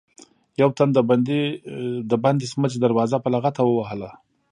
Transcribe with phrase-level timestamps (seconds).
[0.61, 0.89] يو تن
[2.09, 4.09] د بندې سمڅې دروازه په لغته ووهله.